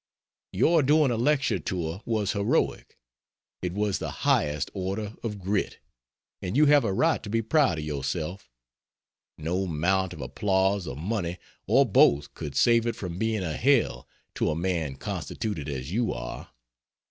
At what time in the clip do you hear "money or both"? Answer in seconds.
10.97-12.33